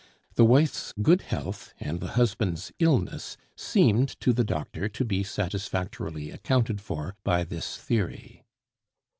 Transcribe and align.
The 0.33 0.45
wife's 0.45 0.95
good 1.03 1.21
health 1.21 1.75
and 1.79 1.99
the 1.99 2.13
husband's 2.17 2.71
illness 2.79 3.37
seemed 3.55 4.19
to 4.21 4.33
the 4.33 4.43
doctor 4.43 4.89
to 4.89 5.05
be 5.05 5.21
satisfactorily 5.21 6.31
accounted 6.31 6.81
for 6.81 7.15
by 7.23 7.43
this 7.43 7.77
theory. 7.77 8.43